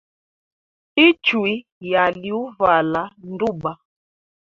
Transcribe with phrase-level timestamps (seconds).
[1.07, 1.53] Ichwi
[1.91, 3.71] yali uvala nduba.